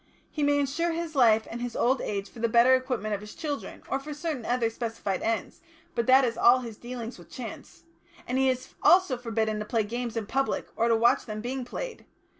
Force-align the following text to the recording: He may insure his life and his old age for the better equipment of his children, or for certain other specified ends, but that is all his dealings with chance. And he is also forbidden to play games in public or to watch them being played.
He 0.31 0.41
may 0.41 0.57
insure 0.57 0.93
his 0.93 1.13
life 1.13 1.47
and 1.51 1.61
his 1.61 1.75
old 1.75 2.01
age 2.01 2.27
for 2.27 2.39
the 2.39 2.49
better 2.49 2.73
equipment 2.73 3.13
of 3.13 3.21
his 3.21 3.35
children, 3.35 3.83
or 3.87 3.99
for 3.99 4.15
certain 4.15 4.45
other 4.45 4.71
specified 4.71 5.21
ends, 5.21 5.61
but 5.93 6.07
that 6.07 6.25
is 6.25 6.39
all 6.39 6.61
his 6.61 6.75
dealings 6.77 7.19
with 7.19 7.29
chance. 7.29 7.83
And 8.25 8.39
he 8.39 8.49
is 8.49 8.73
also 8.81 9.15
forbidden 9.15 9.59
to 9.59 9.65
play 9.65 9.83
games 9.83 10.17
in 10.17 10.25
public 10.25 10.65
or 10.75 10.87
to 10.87 10.95
watch 10.95 11.27
them 11.27 11.39
being 11.39 11.63
played. 11.65 12.05